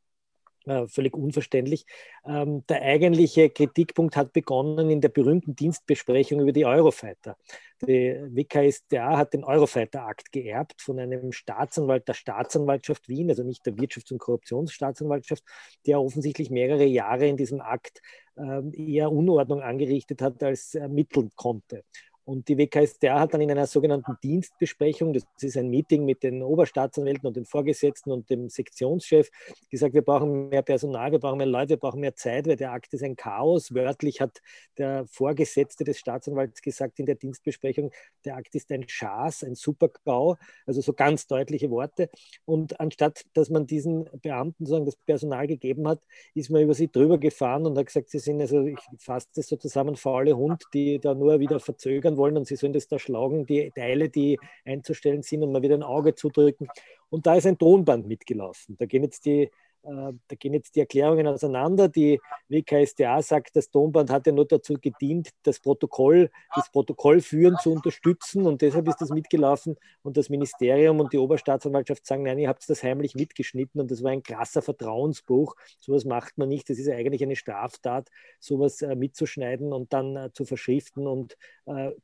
[0.65, 1.85] Äh, völlig unverständlich.
[2.23, 7.35] Ähm, der eigentliche Kritikpunkt hat begonnen in der berühmten Dienstbesprechung über die Eurofighter.
[7.81, 13.73] Die WKStA hat den Eurofighter-Akt geerbt von einem Staatsanwalt der Staatsanwaltschaft Wien, also nicht der
[13.73, 15.43] Wirtschafts- und Korruptionsstaatsanwaltschaft,
[15.87, 17.99] der offensichtlich mehrere Jahre in diesem Akt
[18.37, 21.83] ähm, eher Unordnung angerichtet hat, als ermitteln konnte.
[22.23, 26.41] Und die WKStA hat dann in einer sogenannten Dienstbesprechung, das ist ein Meeting mit den
[26.41, 29.29] Oberstaatsanwälten und den Vorgesetzten und dem Sektionschef,
[29.69, 32.71] gesagt, wir brauchen mehr Personal, wir brauchen mehr Leute, wir brauchen mehr Zeit, weil der
[32.71, 33.73] Akt ist ein Chaos.
[33.73, 34.39] Wörtlich hat
[34.77, 37.91] der Vorgesetzte des Staatsanwalts gesagt in der Dienstbesprechung,
[38.23, 42.09] der Akt ist ein Schaß, ein Super-GAU, also so ganz deutliche Worte.
[42.45, 45.99] Und anstatt, dass man diesen Beamten sagen, das Personal gegeben hat,
[46.33, 49.47] ist man über sie drüber gefahren und hat gesagt, sie sind, also ich fasse das
[49.47, 52.99] so zusammen, faule Hund, die da nur wieder verzögern wollen und sie sollen das da
[52.99, 56.67] schlagen, die Teile, die einzustellen sind und mal wieder ein Auge zudrücken.
[57.09, 58.77] Und da ist ein Tonband mitgelaufen.
[58.77, 59.49] Da gehen jetzt die
[59.83, 61.87] da gehen jetzt die Erklärungen auseinander.
[61.87, 67.57] Die WKStA sagt, das Tonband hat ja nur dazu gedient, das Protokoll, das Protokoll führen
[67.57, 69.77] zu unterstützen und deshalb ist das mitgelaufen.
[70.03, 74.03] Und das Ministerium und die Oberstaatsanwaltschaft sagen, nein, ihr habt das heimlich mitgeschnitten und das
[74.03, 75.55] war ein krasser Vertrauensbruch.
[75.79, 76.69] Sowas macht man nicht.
[76.69, 81.37] Das ist eigentlich eine Straftat, sowas äh, mitzuschneiden und dann äh, zu verschriften und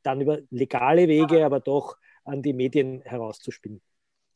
[0.02, 3.82] dann über legale Wege, aber doch an die Medien herauszuspielen.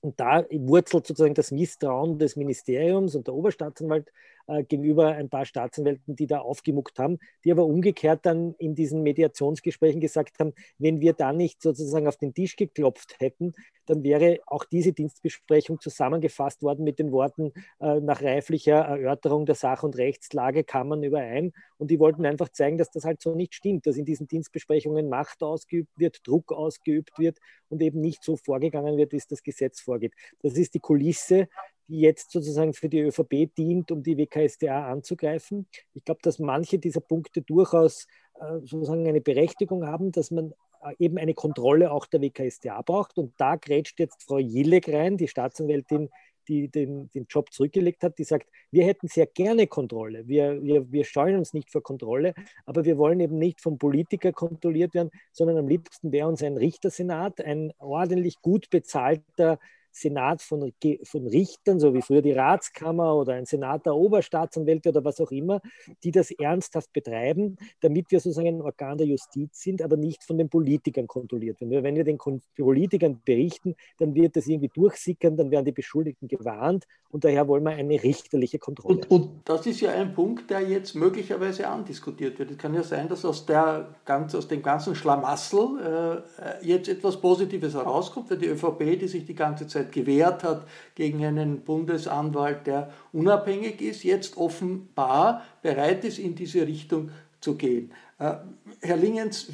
[0.03, 4.13] Und da wurzelt sozusagen das Misstrauen des Ministeriums und der Oberstaatsanwalt
[4.47, 9.03] äh, gegenüber ein paar Staatsanwälten, die da aufgemuckt haben, die aber umgekehrt dann in diesen
[9.03, 13.55] Mediationsgesprächen gesagt haben, wenn wir da nicht sozusagen auf den Tisch geklopft hätten,
[13.87, 19.55] dann wäre auch diese Dienstbesprechung zusammengefasst worden mit den Worten, äh, nach reiflicher Erörterung der
[19.55, 21.53] Sach- und Rechtslage kam man überein.
[21.79, 25.09] Und die wollten einfach zeigen, dass das halt so nicht stimmt, dass in diesen Dienstbesprechungen
[25.09, 29.43] Macht ausgeübt wird, Druck ausgeübt wird und eben nicht so vorgegangen wird, wie es das
[29.43, 30.15] Gesetz vorgeht.
[30.43, 31.49] Das ist die Kulisse,
[31.89, 35.67] die jetzt sozusagen für die ÖVP dient, um die WKStA anzugreifen.
[35.95, 38.07] Ich glaube, dass manche dieser Punkte durchaus
[38.41, 40.53] äh, sozusagen eine Berechtigung haben, dass man
[40.85, 43.19] äh, eben eine Kontrolle auch der WKStA braucht.
[43.19, 46.09] Und da grätscht jetzt Frau Jilek rein, die Staatsanwältin,
[46.49, 50.27] die den, den Job zurückgelegt hat, die sagt, wir hätten sehr gerne Kontrolle.
[50.27, 52.35] Wir, wir, wir scheuen uns nicht vor Kontrolle,
[52.67, 56.57] aber wir wollen eben nicht vom Politiker kontrolliert werden, sondern am liebsten wäre uns ein
[56.57, 59.59] Richtersenat, ein ordentlich gut bezahlter
[59.93, 60.73] Senat von,
[61.05, 65.31] von Richtern, so wie früher die Ratskammer oder ein Senat der Oberstaatsanwälte oder was auch
[65.31, 65.61] immer,
[66.03, 70.39] die das ernsthaft betreiben, damit wir sozusagen ein Organ der Justiz sind, aber nicht von
[70.39, 71.83] den Politikern kontrolliert werden.
[71.83, 76.87] Wenn wir den Politikern berichten, dann wird das irgendwie durchsickern, dann werden die Beschuldigten gewarnt
[77.11, 78.97] und daher wollen wir eine richterliche Kontrolle.
[78.97, 82.51] Und, und das ist ja ein Punkt, der jetzt möglicherweise andiskutiert wird.
[82.53, 87.21] Es kann ja sein, dass aus, der, ganz, aus dem ganzen Schlamassel äh, jetzt etwas
[87.21, 91.61] Positives herauskommt, weil die ÖVP, die sich die ganze Zeit Zeit gewehrt hat gegen einen
[91.61, 97.93] Bundesanwalt, der unabhängig ist, jetzt offenbar bereit ist, in diese Richtung zu gehen.
[98.19, 98.35] Äh,
[98.81, 99.49] Herr Lingens,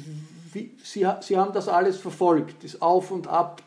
[0.83, 3.61] Sie, haben das alles verfolgt, das Auf und Ab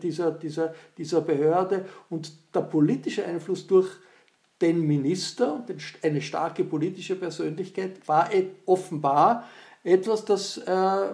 [0.00, 3.88] dieser, dieser, dieser Behörde und der politische Einfluss durch
[4.60, 5.64] den Minister,
[6.02, 8.30] eine starke politische Persönlichkeit, war
[8.66, 9.44] offenbar
[9.82, 11.08] etwas, das äh,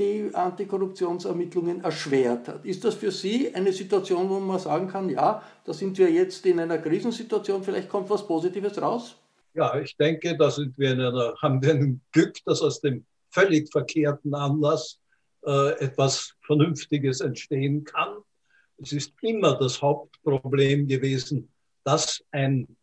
[0.00, 2.64] die Antikorruptionsermittlungen erschwert hat.
[2.64, 6.44] Ist das für Sie eine Situation, wo man sagen kann, ja, da sind wir jetzt
[6.46, 9.16] in einer Krisensituation, vielleicht kommt was Positives raus?
[9.54, 13.04] Ja, ich denke, da sind wir in einer, haben wir ein Glück, dass aus dem
[13.30, 14.98] völlig verkehrten Anlass
[15.44, 18.18] äh, etwas Vernünftiges entstehen kann.
[18.78, 21.52] Es ist immer das Hauptproblem gewesen,
[21.84, 22.76] dass ein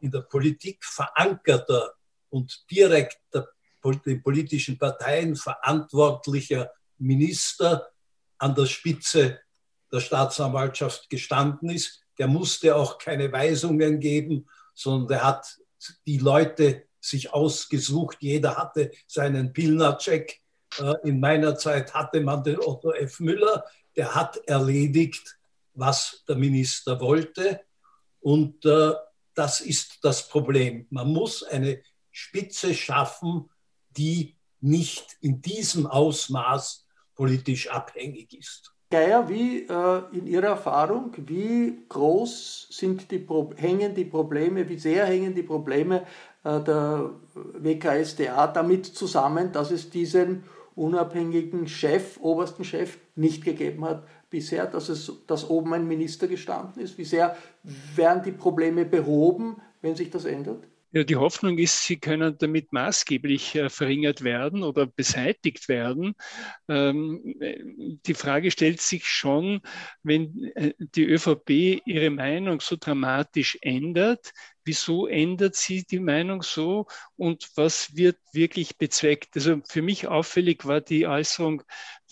[0.00, 1.92] in der Politik verankerter
[2.30, 3.48] und direkter
[4.04, 7.88] den politischen Parteien verantwortlicher Minister
[8.38, 9.40] an der Spitze
[9.92, 12.02] der Staatsanwaltschaft gestanden ist.
[12.18, 15.58] Der musste auch keine Weisungen geben, sondern der hat
[16.06, 18.18] die Leute sich ausgesucht.
[18.20, 20.40] Jeder hatte seinen Pilnercheck.
[20.78, 23.20] Äh, in meiner Zeit hatte man den Otto F.
[23.20, 23.64] Müller.
[23.96, 25.38] Der hat erledigt,
[25.74, 27.60] was der Minister wollte.
[28.20, 28.92] Und äh,
[29.34, 30.86] das ist das Problem.
[30.90, 33.48] Man muss eine Spitze schaffen,
[33.96, 38.74] die nicht in diesem Ausmaß politisch abhängig ist.
[38.90, 43.24] Geier, wie äh, in Ihrer Erfahrung, wie groß sind die
[43.56, 46.02] hängen die Probleme, wie sehr hängen die Probleme
[46.42, 50.42] äh, der WKSDA damit zusammen, dass es diesen
[50.74, 56.82] unabhängigen Chef, obersten Chef nicht gegeben hat bisher, dass, es, dass oben ein Minister gestanden
[56.82, 56.98] ist?
[56.98, 57.36] Wie sehr
[57.94, 60.66] werden die Probleme behoben, wenn sich das ändert?
[60.92, 66.14] Ja, die Hoffnung ist, sie können damit maßgeblich äh, verringert werden oder beseitigt werden.
[66.68, 67.34] Ähm,
[68.06, 69.60] die Frage stellt sich schon,
[70.02, 74.32] wenn äh, die ÖVP ihre Meinung so dramatisch ändert,
[74.64, 79.36] wieso ändert sie die Meinung so und was wird wirklich bezweckt?
[79.36, 81.62] Also für mich auffällig war die Äußerung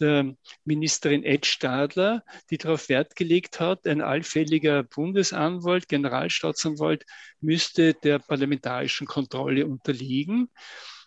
[0.01, 0.35] der
[0.65, 7.05] Ministerin Ed Stadler, die darauf Wert gelegt hat, ein allfälliger Bundesanwalt, Generalstaatsanwalt
[7.41, 10.51] müsste der parlamentarischen Kontrolle unterliegen.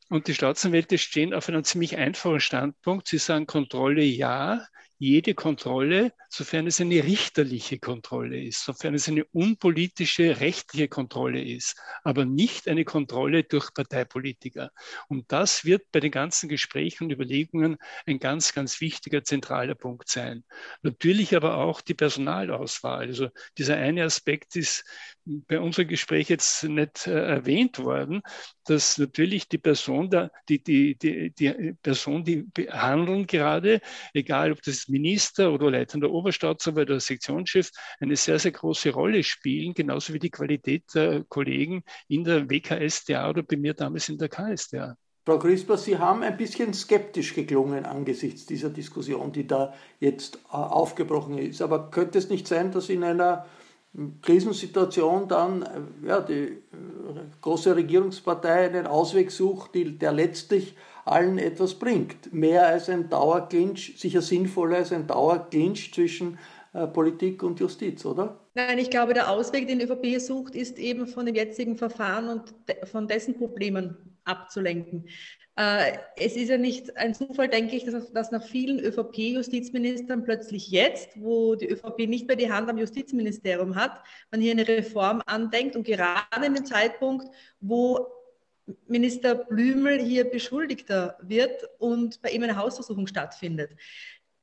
[0.10, 3.08] Und die Staatsanwälte stehen auf einem ziemlich einfachen Standpunkt.
[3.08, 4.66] Sie sagen Kontrolle ja,
[5.02, 11.76] jede Kontrolle, sofern es eine richterliche Kontrolle ist, sofern es eine unpolitische rechtliche Kontrolle ist,
[12.04, 14.70] aber nicht eine Kontrolle durch Parteipolitiker.
[15.08, 20.08] Und das wird bei den ganzen Gesprächen und Überlegungen ein ganz, ganz wichtiger, zentraler Punkt
[20.08, 20.44] sein.
[20.84, 23.08] Natürlich aber auch die Personalauswahl.
[23.08, 24.86] Also dieser eine Aspekt ist
[25.26, 28.22] bei unserem Gespräch jetzt nicht äh, erwähnt worden,
[28.66, 33.82] dass natürlich die Person, da, die, die, die, die Person, die behandeln gerade,
[34.14, 39.74] egal ob das Minister oder leitender Oberstaatsanwalt oder Sektionschef, eine sehr, sehr große Rolle spielen,
[39.74, 44.30] genauso wie die Qualität der Kollegen in der WKSDA oder bei mir damals in der
[44.30, 44.98] KSDA.
[45.24, 50.56] Frau Crisper, Sie haben ein bisschen skeptisch geklungen angesichts dieser Diskussion, die da jetzt äh,
[50.56, 51.62] aufgebrochen ist.
[51.62, 53.46] Aber könnte es nicht sein, dass in einer
[54.22, 56.60] Krisensituation dann äh, ja, die äh,
[57.42, 62.32] große Regierungspartei einen Ausweg sucht, die, der letztlich allen etwas bringt.
[62.34, 66.38] Mehr als ein Dauerclinch, sicher sinnvoller als ein Dauerclinch zwischen
[66.74, 68.40] äh, Politik und Justiz, oder?
[68.54, 72.30] Nein, ich glaube, der Ausweg, den die ÖVP sucht, ist eben von dem jetzigen Verfahren
[72.30, 75.08] und de von dessen Problemen abzulenken.
[75.56, 80.70] Äh, es ist ja nicht ein Zufall, denke ich, dass, dass nach vielen ÖVP-Justizministern plötzlich
[80.70, 85.22] jetzt, wo die ÖVP nicht mehr die Hand am Justizministerium hat, man hier eine Reform
[85.26, 87.28] andenkt und gerade in dem Zeitpunkt,
[87.60, 88.08] wo
[88.88, 93.72] Minister Blümel hier Beschuldigter wird und bei ihm eine Hausversuchung stattfindet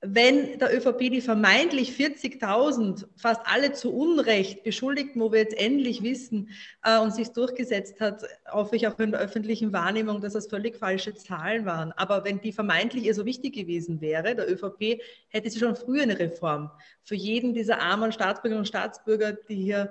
[0.00, 6.04] wenn der ÖVP die vermeintlich 40.000, fast alle zu Unrecht Beschuldigten, wo wir jetzt endlich
[6.04, 6.50] wissen
[6.84, 10.76] äh, und sich durchgesetzt hat, hoffe ich auch in der öffentlichen Wahrnehmung, dass das völlig
[10.76, 11.90] falsche Zahlen waren.
[11.92, 16.04] Aber wenn die vermeintlich ihr so wichtig gewesen wäre, der ÖVP, hätte sie schon früher
[16.04, 16.70] eine Reform
[17.02, 19.90] für jeden dieser armen Staatsbürgerinnen und Staatsbürger, die hier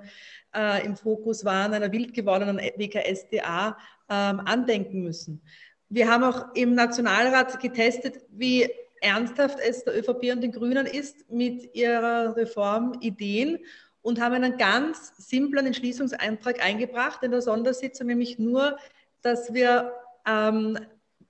[0.56, 3.76] äh, im Fokus waren, einer wild gewordenen WKSDA
[4.08, 5.42] äh, andenken müssen.
[5.90, 11.30] Wir haben auch im Nationalrat getestet, wie ernsthaft es der ÖVP und den Grünen ist
[11.30, 13.58] mit ihrer Reformideen
[14.02, 18.78] und haben einen ganz simplen Entschließungsantrag eingebracht in der Sondersitzung, nämlich nur,
[19.22, 19.92] dass wir
[20.26, 20.78] ähm,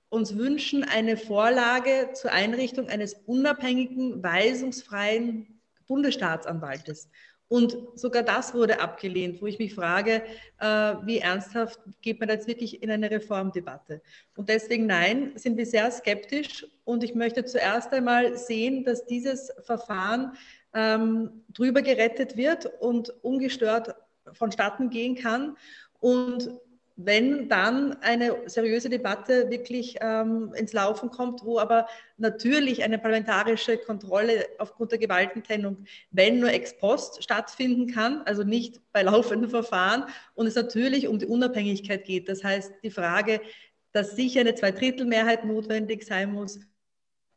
[0.09, 5.58] uns wünschen, eine Vorlage zur Einrichtung eines unabhängigen, weisungsfreien
[5.89, 7.09] Bundesstaatsanwaltes.
[7.49, 10.21] Und sogar das wurde abgelehnt, wo ich mich frage,
[10.59, 10.65] äh,
[11.03, 14.01] wie ernsthaft geht man jetzt wirklich in eine Reformdebatte?
[14.37, 16.67] Und deswegen nein, sind wir sehr skeptisch.
[16.85, 20.33] Und ich möchte zuerst einmal sehen, dass dieses Verfahren
[20.75, 23.95] ähm, drüber gerettet wird und ungestört
[24.31, 25.57] vonstatten gehen kann.
[25.99, 26.51] Und
[27.01, 33.77] wenn dann eine seriöse Debatte wirklich ähm, ins Laufen kommt, wo aber natürlich eine parlamentarische
[33.77, 40.03] Kontrolle aufgrund der Gewaltentrennung, wenn nur ex post stattfinden kann, also nicht bei laufenden Verfahren,
[40.35, 42.27] und es natürlich um die Unabhängigkeit geht.
[42.27, 43.39] Das heißt, die Frage,
[43.93, 46.59] dass sicher eine Zweidrittelmehrheit notwendig sein muss,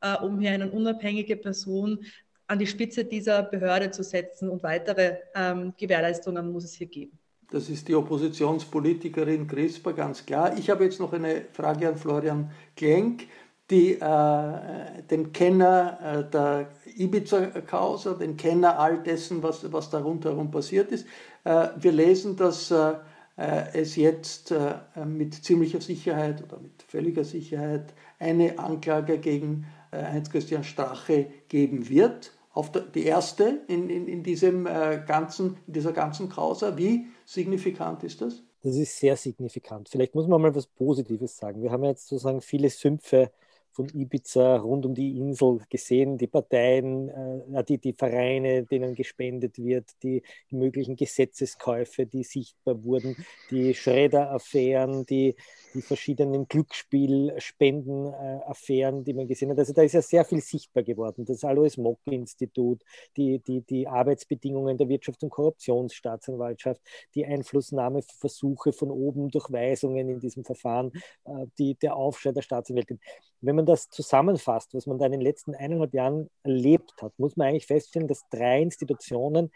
[0.00, 2.04] äh, um hier eine unabhängige Person
[2.48, 7.21] an die Spitze dieser Behörde zu setzen und weitere ähm, Gewährleistungen muss es hier geben.
[7.52, 10.56] Das ist die Oppositionspolitikerin Crisper, ganz klar.
[10.56, 13.26] Ich habe jetzt noch eine Frage an Florian Klenk,
[13.68, 20.50] die, äh, den Kenner äh, der Ibiza-Causa, den Kenner all dessen, was, was da rundherum
[20.50, 21.06] passiert ist.
[21.44, 22.94] Äh, wir lesen, dass äh,
[23.36, 30.64] äh, es jetzt äh, mit ziemlicher Sicherheit oder mit völliger Sicherheit eine Anklage gegen Heinz-Christian
[30.64, 35.92] Strache geben wird auf der, die erste in, in, in, diesem, äh, ganzen, in dieser
[35.92, 36.76] ganzen Causa.
[36.76, 38.42] Wie signifikant ist das?
[38.62, 39.88] Das ist sehr signifikant.
[39.88, 41.62] Vielleicht muss man mal was Positives sagen.
[41.62, 43.32] Wir haben jetzt sozusagen viele Sümpfe
[43.72, 49.58] von Ibiza rund um die Insel gesehen, die Parteien, äh, die, die Vereine, denen gespendet
[49.58, 53.16] wird, die, die möglichen Gesetzeskäufe, die sichtbar wurden,
[53.50, 55.34] die Schredder-Affären, die,
[55.74, 59.58] die verschiedenen Glücksspiel-Spenden-Affären, die man gesehen hat.
[59.58, 61.24] Also da ist ja sehr viel sichtbar geworden.
[61.24, 62.82] Das Alois Mock-Institut,
[63.16, 66.80] die, die, die Arbeitsbedingungen der Wirtschafts- und Korruptionsstaatsanwaltschaft,
[67.14, 70.92] die Einflussnahmeversuche von oben durch Weisungen in diesem Verfahren,
[71.24, 73.00] äh, die, der Aufschrei der Staatsanwältin.
[73.40, 77.36] Wenn man das zusammenfasst, was man da in den letzten eineinhalb Jahren erlebt hat, muss
[77.36, 79.50] man eigentlich feststellen, dass drei Institutionen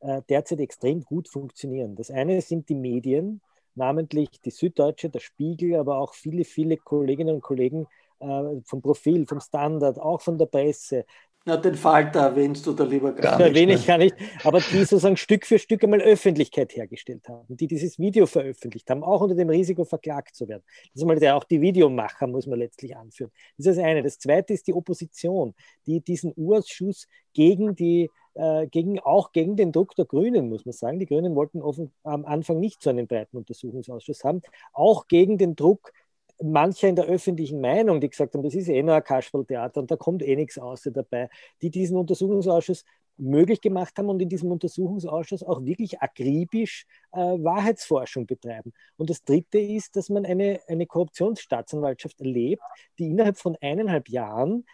[0.00, 1.96] äh, derzeit extrem gut funktionieren.
[1.96, 3.40] Das eine sind die Medien,
[3.74, 7.86] namentlich die Süddeutsche, der Spiegel, aber auch viele, viele Kolleginnen und Kollegen
[8.20, 11.04] äh, vom Profil, vom Standard, auch von der Presse,
[11.48, 13.46] na, den Falter erwähnst du da lieber gar nicht.
[13.46, 17.66] Erwähne ich gar nicht, aber die sozusagen Stück für Stück einmal Öffentlichkeit hergestellt haben, die
[17.66, 20.62] dieses Video veröffentlicht haben, auch unter dem Risiko verklagt zu werden.
[20.92, 23.30] Das ist mal der, auch die Videomacher, muss man letztlich anführen.
[23.56, 24.02] Das ist das eine.
[24.02, 25.54] Das zweite ist die Opposition,
[25.86, 30.72] die diesen Urschuss gegen die äh, gegen, auch gegen den Druck der Grünen, muss man
[30.72, 30.98] sagen.
[30.98, 35.56] Die Grünen wollten offen, am Anfang nicht so einen breiten Untersuchungsausschuss haben, auch gegen den
[35.56, 35.92] Druck
[36.40, 39.90] manche in der öffentlichen Meinung, die gesagt haben, das ist eh nur ein Kasperltheater und
[39.90, 41.28] da kommt eh nichts außer dabei,
[41.62, 42.84] die diesen Untersuchungsausschuss
[43.16, 48.72] möglich gemacht haben und in diesem Untersuchungsausschuss auch wirklich akribisch äh, Wahrheitsforschung betreiben.
[48.96, 52.62] Und das Dritte ist, dass man eine, eine Korruptionsstaatsanwaltschaft erlebt,
[53.00, 54.64] die innerhalb von eineinhalb Jahren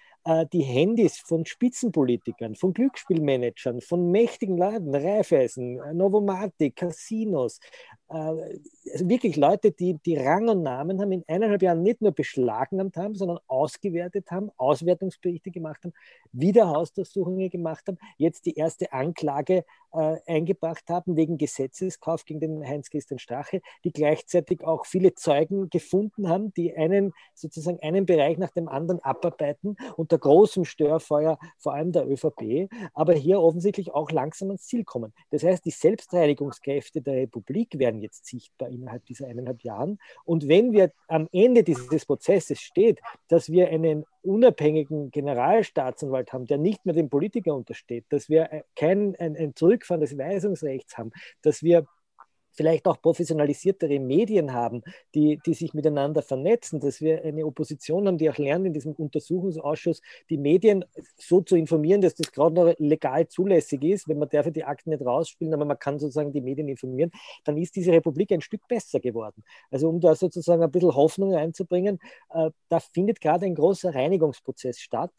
[0.53, 7.59] die Handys von Spitzenpolitikern, von Glücksspielmanagern, von mächtigen Leuten, Raiffeisen, Novomatic, Casinos,
[8.04, 12.12] äh, also wirklich Leute, die, die Rang und Namen haben, in eineinhalb Jahren nicht nur
[12.12, 15.93] beschlagnahmt haben, sondern ausgewertet haben, Auswertungsberichte gemacht haben,
[16.33, 23.19] Wiederhausdurchsuchungen gemacht haben, jetzt die erste Anklage äh, eingebracht haben wegen Gesetzeskauf gegen den Heinz-Christian
[23.19, 28.69] Strache, die gleichzeitig auch viele Zeugen gefunden haben, die einen sozusagen einen Bereich nach dem
[28.69, 34.67] anderen abarbeiten unter großem Störfeuer, vor allem der ÖVP, aber hier offensichtlich auch langsam ans
[34.67, 35.12] Ziel kommen.
[35.31, 39.99] Das heißt, die Selbstreinigungskräfte der Republik werden jetzt sichtbar innerhalb dieser eineinhalb Jahren.
[40.25, 46.59] Und wenn wir am Ende dieses Prozesses steht, dass wir einen unabhängigen Generalstaatsanwalt haben, der
[46.59, 51.13] nicht mehr dem Politiker untersteht, dass wir äh, kein ein, ein Zurückfahren des Weisungsrechts haben,
[51.43, 51.87] dass wir
[52.55, 54.83] vielleicht auch professionalisiertere Medien haben,
[55.15, 58.93] die, die sich miteinander vernetzen, dass wir eine Opposition haben, die auch lernt, in diesem
[58.93, 60.01] Untersuchungsausschuss
[60.31, 60.85] die Medien
[61.17, 64.91] so zu informieren, dass das gerade noch legal zulässig ist, wenn man dafür die Akten
[64.91, 67.11] nicht rausspielen, aber man kann sozusagen die Medien informieren,
[67.45, 69.43] dann ist diese Republik ein Stück besser geworden.
[69.71, 71.99] Also um da sozusagen ein bisschen Hoffnung reinzubringen,
[72.31, 75.13] äh, da findet gerade ein großer Reinigungsprozess statt.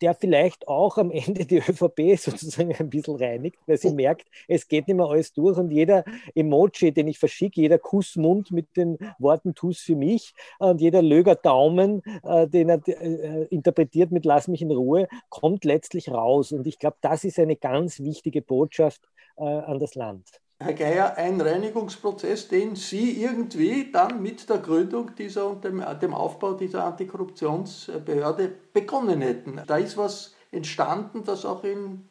[0.00, 4.66] Der vielleicht auch am Ende die ÖVP sozusagen ein bisschen reinigt, weil sie merkt, es
[4.66, 6.04] geht nicht mehr alles durch und jeder
[6.34, 11.34] Emoji, den ich verschicke, jeder Kussmund mit den Worten Tu's für mich und jeder Löger
[11.34, 16.52] Daumen, äh, den er äh, interpretiert mit Lass mich in Ruhe, kommt letztlich raus.
[16.52, 19.02] Und ich glaube, das ist eine ganz wichtige Botschaft
[19.36, 20.43] äh, an das Land.
[20.60, 26.14] Herr Geier, ein Reinigungsprozess, den Sie irgendwie dann mit der Gründung dieser und dem, dem
[26.14, 29.60] Aufbau dieser Antikorruptionsbehörde begonnen hätten.
[29.66, 32.08] Da ist was entstanden, das auch in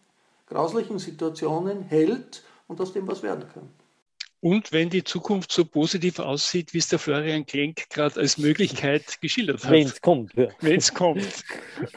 [0.48, 3.70] grauslichen Situationen hält und aus dem was werden kann.
[4.44, 9.22] Und wenn die Zukunft so positiv aussieht, wie es der Florian Klenk gerade als Möglichkeit
[9.22, 9.72] geschildert hat.
[9.72, 10.34] Wenn es kommt.
[10.36, 10.48] Ja.
[10.60, 11.46] Wenn es kommt.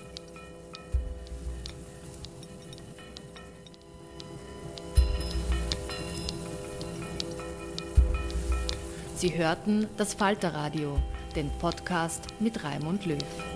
[9.17, 10.99] Sie hörten das Falterradio,
[11.35, 13.56] den Podcast mit Raimund Löw.